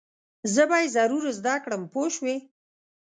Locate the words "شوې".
2.15-2.35